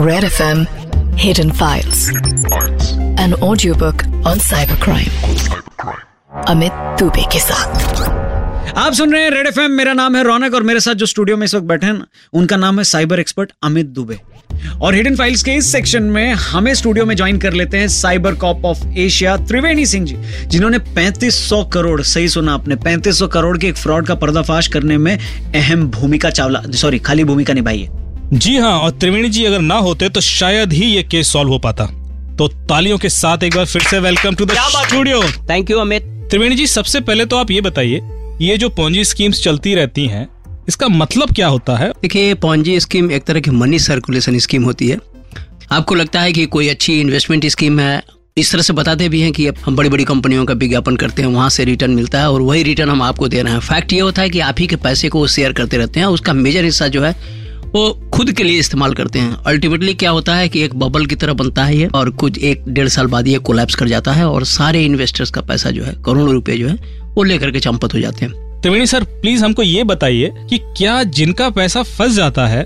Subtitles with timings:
[0.00, 0.60] Red FM
[1.18, 2.08] Hidden Files.
[3.18, 5.16] An audiobook on cybercrime.
[6.48, 7.38] Amit Dubey के
[8.80, 11.36] आप सुन रहे हैं रेड एफ़ मेरा नाम है रौनक और मेरे साथ जो स्टूडियो
[11.36, 12.00] में इस वक्त बैठे हैं,
[12.32, 14.18] उनका नाम है साइबर एक्सपर्ट अमित दुबे
[14.82, 18.34] और हिडन फाइल्स के इस सेक्शन में हमें स्टूडियो में ज्वाइन कर लेते हैं cyber
[18.44, 23.68] cop of Asia Triveni Singh ji, जिन्होंने 3500 करोड़, सही सुना आपने 3500 करोड़ के
[23.68, 27.99] एक फ्रॉड का पर्दाफाश करने में अहम भूमिका चावला सॉरी खाली भूमिका निभाई है
[28.32, 31.58] जी हाँ और त्रिवेणी जी अगर ना होते तो शायद ही ये केस सॉल्व हो
[31.58, 31.86] पाता।
[32.38, 36.02] तो तालियों के साथ एक बार फिर से welcome to the studio thank you Amit
[36.30, 38.00] Triveni ji सबसे पहले तो आप ये बताइए
[38.40, 40.26] ये जो पोंजी स्कीम्स चलती रहती हैं
[40.68, 41.90] इसका मतलब क्या होता है?
[42.02, 44.98] देखिए पॉन्जी स्कीम एक तरह की मनी सर्कुलेशन स्कीम होती है।
[45.72, 48.02] आपको लगता है कि कोई अच्छी इन्वेस्टमेंट स्कीम है
[48.36, 51.22] इस तरह से बताते भी हैं कि अब हम बड़ी बड़ी कंपनियों का विज्ञापन करते
[51.22, 53.92] हैं वहाँ से रिटर्न मिलता है और वही रिटर्न हम आपको दे रहे हैं। फैक्ट
[53.92, 56.64] ये होता है कि आप ही के पैसे को शेयर करते रहते हैं उसका मेजर
[56.64, 57.14] हिस्सा जो है
[57.74, 61.14] वो खुद के लिए इस्तेमाल करते हैं। अल्टीमेटली क्या होता है कि एक बबल की
[61.14, 64.28] तरह बनता है ये और कुछ एक डेढ़ साल बाद ये कोलैप्स कर जाता है
[64.28, 66.74] और सारे इन्वेस्टर्स का पैसा जो है करोड़ों रुपए जो है
[67.16, 71.02] वो लेकर के चंपत हो जाते हैं। त्रिवेणी सर प्लीज़ हमको ये बताइए कि क्या
[71.02, 72.64] जिनका पैसा फंस जाता है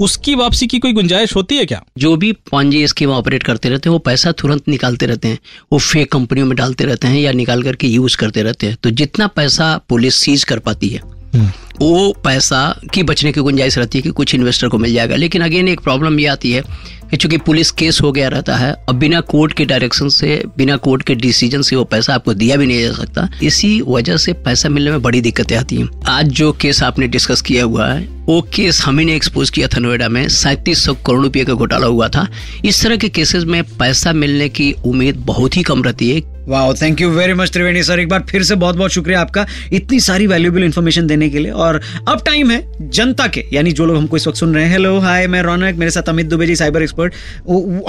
[0.00, 1.82] उसकी वापसी की कोई गुंजाइश होती है क्या?
[1.98, 5.38] जो भी पॉन्जी स्कीम ऑपरेट करते रहते हैं वो पैसा तुरंत निकालते रहते हैं।
[5.72, 8.90] वो फेक कंपनियों में डालते रहते हैं या निकाल करके यूज़ करते रहते हैं। तो
[8.90, 11.19] जितना पैसा पुलिस सीज कर पाती है
[11.80, 15.42] वो पैसा की बचने की गुंजाइश रहती है कि कुछ इन्वेस्टर को मिल जाएगा। लेकिन
[15.42, 16.62] अगेन एक प्रॉब्लम ये आती है
[17.10, 20.76] कि चूँकि पुलिस केस हो गया रहता है, अब बिना कोर्ट के डायरेक्शन से, बिना
[20.76, 24.32] कोर्ट के डिसीज़न से वो पैसा आपको दिया भी नहीं जा सकता। इसी वजह से
[24.32, 28.08] पैसा मिलने में बड़ी दिक्कतें आती हैं। आज जो केस आपने डिस्कस किया हुआ है,
[28.26, 32.08] वो केस हम ने एक्सपोज किया था नोएडा में, सैंतीस करोड़ रुपये का घोटाला हुआ
[32.08, 32.28] था।
[32.64, 36.72] इस तरह के केसेस में पैसा मिलने की उम्मीद बहुत ही कम रहती है। वाह
[36.72, 40.00] thank you very much Triveni sir एक बार फिर से बहुत बहुत शुक्रिया आपका इतनी
[40.00, 43.96] सारी वैल्यूबल इन्फॉर्मेशन देने के लिए। और अब टाइम है जनता के, यानी जो लोग
[43.96, 46.56] हमको इस वक्त सुन रहे हैं। हेलो हाय मैं रौनक, मेरे साथ अमित दुबे जी
[46.56, 47.14] साइबर एक्सपर्ट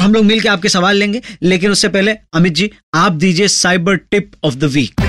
[0.01, 4.31] हम लोग मिलकर आपके सवाल लेंगे, लेकिन उससे पहले अमित जी, आप दीजिए cyber tip
[4.43, 5.01] of the week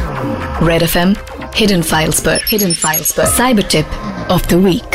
[0.62, 1.14] Red FM
[1.60, 3.88] Hidden Files पर, Hidden Files पर, Cyber Tip
[4.30, 4.91] of the Week.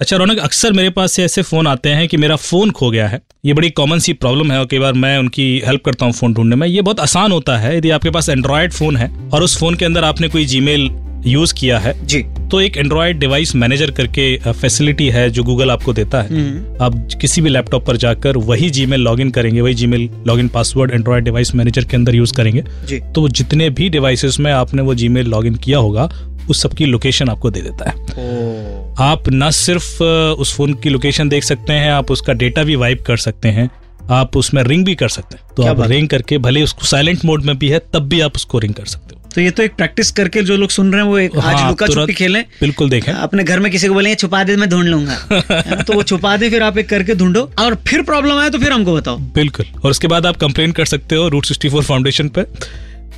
[0.00, 3.06] अच्छा रौनक अक्सर मेरे पास से ऐसे फ़ोन आते हैं कि मेरा फ़ोन खो गया
[3.08, 6.12] है। ये बड़ी कॉमन सी प्रॉब्लम है और कई बार मैं उनकी हेल्प करता हूँ
[6.12, 9.42] फ़ोन ढूँढने में। ये बहुत आसान होता है यदि आपके पास एंड्रॉयड फ़ोन है और
[9.42, 10.88] उस फ़ोन के अंदर आपने कोई जीमेल
[11.26, 15.92] यूज़ किया है जी। तो एक एंड्रॉयड डिवाइस मैनेजर करके फैसिलिटी है जो गूगल आपको
[15.92, 16.46] देता है।
[16.80, 21.24] आप किसी भी लैपटॉप पर जाकर वही जीमेल लॉगिन करेंगे वही Gmail login password Android
[21.24, 25.26] device manager के अंदर यूज़ करेंगे जी। तो जितने भी डिवाइसेस में आपने वो जीमेल
[25.26, 26.10] लॉगिन किया होगा
[26.50, 30.02] उस सबकी लोकेशन आपको दे देता है। आप न सिर्फ़
[30.40, 33.70] उस फ़ोन की लोकेशन देख सकते हैं आप उसका डेटा भी वाइप कर सकते हैं
[34.10, 37.44] आप उसमें रिंग भी कर सकते हैं। तो आप रिंग करके भले उसको साइलेंट मोड
[37.44, 39.74] में भी है तब भी आप उसको रिंग कर सकते हो। तो ये तो एक
[39.74, 42.90] प्रैक्टिस करके जो लोग सुन रहे हैं वो एक हाँ, आज लुका छुपी खेलें। बिल्कुल
[42.90, 45.14] देखें। अपने घर में किसी को बोले छुपा दे मैं ढूंढ लूँगा।
[45.82, 48.72] तो वो छुपा दे फिर आप एक करके ढूंढो। और फिर प्रॉब्लम आए तो फिर
[48.72, 52.44] हमको बताओ। बिल्कुल। और उसके बाद आप कंप्लेन कर सकते हो रूट सिक्सटी फाउंडेशन पे।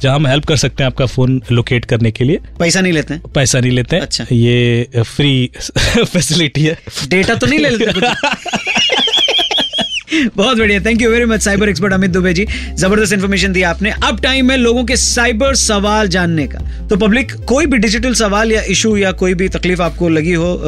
[0.02, 3.14] जहाँ हम हेल्प कर सकते हैं आपका फ़ोन लोकेट करने के लिए। पैसा नहीं लेते
[3.14, 3.22] हैं?
[3.34, 6.76] पैसा नहीं लेते हैं। अच्छा। ये फ्री फैसिलिटी है।
[7.08, 8.08] डेटा तो नहीं ले लेते
[10.36, 12.46] बहुत बढ़िया। Thank you very much cyber expert Amit Dubey ji.
[12.78, 17.32] ज़बरदस्त इन्फॉर्मेशन दी आपने। अब टाइम है लोगों के साइबर सवाल जानने का। तो पब्लिक
[17.48, 20.58] कोई भी डिजिटल सवाल या इशू या कोई भी तकलीफ़ आपको लगी हो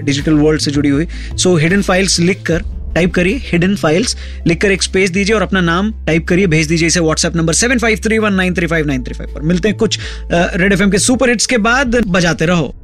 [0.00, 1.06] डिजिटल वर्ल्ड से जुड़ी हुई
[1.36, 2.62] सो हिडन फाइल्स लिख कर
[2.94, 4.16] टाइप करिए हिडन फाइल्स
[4.46, 7.78] लिखकर एक स्पेस दीजिए और अपना नाम टाइप करिए, भेज दीजिए इसे WhatsApp number seven
[7.78, 9.98] five three one nine three five nine three five पर। मिलते हैं कुछ
[10.32, 12.74] रेड एफ़ के सुपर हिट्स के बाद, बजाते रहो।